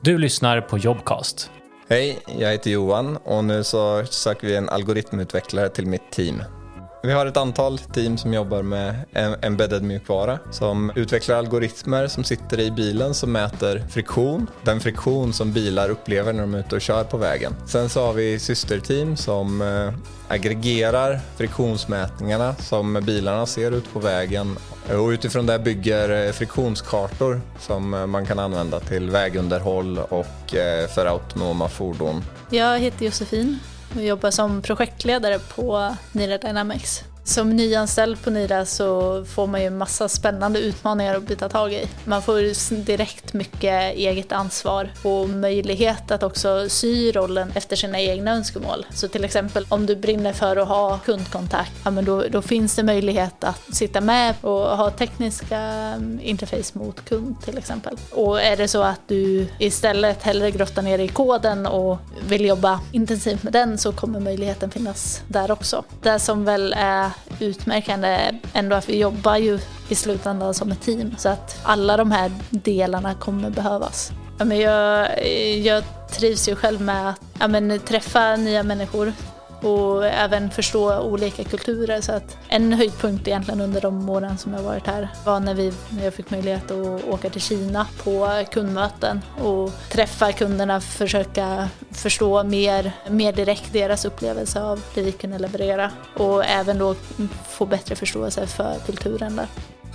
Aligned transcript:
Du 0.00 0.18
lyssnar 0.18 0.60
på 0.60 0.78
Jobcast. 0.78 1.50
Hej, 1.88 2.18
jag 2.38 2.50
heter 2.50 2.70
Johan 2.70 3.16
och 3.16 3.44
nu 3.44 3.64
så 3.64 4.04
söker 4.04 4.46
vi 4.46 4.56
en 4.56 4.68
algoritmutvecklare 4.68 5.68
till 5.68 5.86
mitt 5.86 6.10
team. 6.10 6.42
Vi 7.02 7.12
har 7.12 7.26
ett 7.26 7.36
antal 7.36 7.78
team 7.78 8.18
som 8.18 8.34
jobbar 8.34 8.62
med 8.62 8.94
embedded 9.42 9.82
mjukvara 9.82 10.38
som 10.50 10.92
utvecklar 10.94 11.36
algoritmer 11.36 12.06
som 12.06 12.24
sitter 12.24 12.60
i 12.60 12.70
bilen 12.70 13.14
som 13.14 13.32
mäter 13.32 13.84
friktion, 13.90 14.46
den 14.64 14.80
friktion 14.80 15.32
som 15.32 15.52
bilar 15.52 15.88
upplever 15.88 16.32
när 16.32 16.40
de 16.40 16.54
är 16.54 16.58
ute 16.58 16.74
och 16.74 16.80
kör 16.80 17.04
på 17.04 17.16
vägen. 17.16 17.54
Sen 17.66 17.88
så 17.88 18.06
har 18.06 18.12
vi 18.12 18.38
systerteam 18.38 19.16
som 19.16 19.62
eh, 19.62 19.92
aggregerar 20.28 21.20
friktionsmätningarna 21.36 22.54
som 22.54 23.00
bilarna 23.06 23.46
ser 23.46 23.70
ut 23.72 23.92
på 23.92 23.98
vägen 23.98 24.56
och 24.96 25.08
utifrån 25.08 25.46
det 25.46 25.58
bygger 25.58 26.26
eh, 26.26 26.32
friktionskartor 26.32 27.40
som 27.58 27.94
eh, 27.94 28.06
man 28.06 28.26
kan 28.26 28.38
använda 28.38 28.80
till 28.80 29.10
vägunderhåll 29.10 29.98
och 29.98 30.54
eh, 30.54 30.88
för 30.88 31.06
autonoma 31.06 31.68
fordon. 31.68 32.24
Jag 32.50 32.78
heter 32.78 33.04
Josefin 33.04 33.58
och 33.96 34.02
jobbar 34.02 34.30
som 34.30 34.62
projektledare 34.62 35.38
på 35.38 35.96
Nira 36.12 36.38
Dynamics. 36.38 37.04
Som 37.28 37.50
nyanställd 37.50 38.22
på 38.22 38.30
Nira 38.30 38.64
så 38.64 39.24
får 39.24 39.46
man 39.46 39.62
ju 39.62 39.70
massa 39.70 40.08
spännande 40.08 40.58
utmaningar 40.58 41.14
att 41.14 41.22
byta 41.22 41.48
tag 41.48 41.72
i. 41.72 41.88
Man 42.04 42.22
får 42.22 42.84
direkt 42.84 43.32
mycket 43.32 43.94
eget 43.94 44.32
ansvar 44.32 44.90
och 45.02 45.28
möjlighet 45.28 46.10
att 46.10 46.22
också 46.22 46.68
sy 46.68 47.12
rollen 47.12 47.52
efter 47.54 47.76
sina 47.76 48.00
egna 48.00 48.30
önskemål. 48.30 48.86
Så 48.90 49.08
till 49.08 49.24
exempel 49.24 49.66
om 49.68 49.86
du 49.86 49.96
brinner 49.96 50.32
för 50.32 50.56
att 50.56 50.68
ha 50.68 50.98
kundkontakt, 50.98 51.72
ja, 51.84 51.90
men 51.90 52.04
då, 52.04 52.22
då 52.30 52.42
finns 52.42 52.76
det 52.76 52.82
möjlighet 52.82 53.44
att 53.44 53.74
sitta 53.74 54.00
med 54.00 54.34
och 54.40 54.76
ha 54.76 54.90
tekniska 54.90 55.58
mm, 55.58 56.20
interface 56.22 56.78
mot 56.78 57.04
kund 57.04 57.36
till 57.44 57.58
exempel. 57.58 57.96
Och 58.10 58.42
är 58.42 58.56
det 58.56 58.68
så 58.68 58.82
att 58.82 59.00
du 59.06 59.48
istället 59.58 60.22
hellre 60.22 60.50
grottar 60.50 60.82
ner 60.82 60.98
i 60.98 61.08
koden 61.08 61.66
och 61.66 61.98
vill 62.28 62.44
jobba 62.44 62.80
intensivt 62.92 63.42
med 63.42 63.52
den 63.52 63.78
så 63.78 63.92
kommer 63.92 64.20
möjligheten 64.20 64.70
finnas 64.70 65.22
där 65.28 65.50
också. 65.50 65.84
Det 66.02 66.18
som 66.18 66.44
väl 66.44 66.74
är 66.78 67.10
utmärkande 67.40 68.30
ändå 68.52 68.76
att 68.76 68.88
vi 68.88 68.98
jobbar 68.98 69.36
ju 69.36 69.58
i 69.88 69.94
slutändan 69.94 70.54
som 70.54 70.72
ett 70.72 70.82
team 70.82 71.14
så 71.18 71.28
att 71.28 71.60
alla 71.62 71.96
de 71.96 72.12
här 72.12 72.32
delarna 72.50 73.14
kommer 73.14 73.50
behövas. 73.50 74.10
jag, 74.60 75.08
jag 75.58 75.84
trivs 76.18 76.48
ju 76.48 76.56
själv 76.56 76.80
med 76.80 77.08
att 77.10 77.20
ja, 77.38 77.48
träffa 77.78 78.36
nya 78.36 78.62
människor, 78.62 79.12
och 79.62 80.06
även 80.06 80.50
förstå 80.50 81.00
olika 81.00 81.44
kulturer. 81.44 82.00
Så 82.00 82.12
att 82.12 82.36
en 82.48 82.72
höjdpunkt 82.72 83.28
egentligen 83.28 83.60
under 83.60 83.80
de 83.80 84.08
åren 84.08 84.38
som 84.38 84.54
jag 84.54 84.62
varit 84.62 84.86
här 84.86 85.08
var 85.24 85.40
när, 85.40 85.54
vi, 85.54 85.72
när 85.90 86.04
jag 86.04 86.14
fick 86.14 86.30
möjlighet 86.30 86.70
att 86.70 87.04
åka 87.04 87.30
till 87.30 87.40
Kina 87.40 87.86
på 88.04 88.44
kundmöten 88.52 89.20
och 89.42 89.72
träffa 89.90 90.32
kunderna, 90.32 90.80
försöka 90.80 91.68
förstå 91.90 92.42
mer, 92.44 92.92
mer 93.08 93.32
direkt 93.32 93.72
deras 93.72 94.04
upplevelse 94.04 94.62
av 94.62 94.82
det 94.94 95.02
vi 95.02 95.12
kunde 95.12 95.38
leverera 95.38 95.90
och 96.16 96.44
även 96.44 96.78
då 96.78 96.94
få 97.48 97.66
bättre 97.66 97.96
förståelse 97.96 98.46
för 98.46 98.74
kulturen 98.86 99.36
där. 99.36 99.46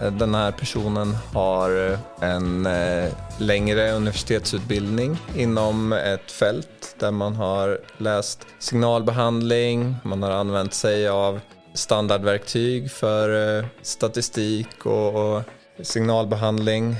Eh, 0.03 0.11
den 0.11 0.35
här 0.35 0.51
personen 0.51 1.15
har 1.33 1.91
eh, 1.91 1.99
en 2.29 2.65
eh, 2.65 3.11
längre 3.37 3.91
universitetsutbildning 3.91 5.17
inom 5.35 5.93
ett 5.93 6.31
fält 6.31 6.95
där 6.99 7.11
man 7.11 7.35
har 7.35 7.79
läst 7.97 8.47
signalbehandling, 8.59 9.95
man 10.03 10.23
har 10.23 10.31
använt 10.31 10.73
sig 10.73 11.07
av 11.07 11.39
standardverktyg 11.73 12.91
för 12.91 13.65
statistik 13.81 14.85
och 14.85 15.41
signalbehandling, 15.81 16.95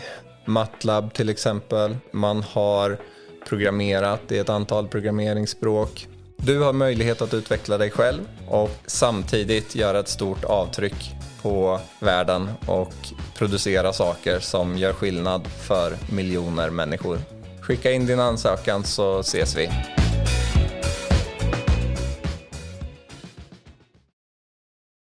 MATLAB 0.46 1.14
till 1.14 1.30
exempel. 1.30 1.98
Man 2.12 2.44
har 2.44 2.98
programmerat 3.48 4.32
i 4.32 4.38
ett 4.38 4.50
antal 4.50 4.88
programmeringsspråk. 4.88 6.08
Du 6.46 6.60
har 6.60 6.74
möjlighet 6.74 7.22
att 7.22 7.34
utveckla 7.34 7.78
dig 7.78 7.92
själv 7.92 8.22
och 8.48 8.70
samtidigt 8.86 9.76
göra 9.76 10.00
ett 10.00 10.08
stort 10.08 10.44
avtryck 10.44 11.12
på 11.42 11.80
världen 12.00 12.50
och 12.68 12.94
producera 13.38 13.94
saker 13.94 14.40
som 14.40 14.78
gör 14.78 14.94
skillnad 14.94 15.48
för 15.48 15.94
miljoner 16.12 16.70
människor. 16.70 17.18
Skicka 17.62 17.92
in 17.92 18.06
din 18.06 18.20
ansökan 18.20 18.84
så 18.84 19.20
ses 19.20 19.58
vi. 19.58 19.70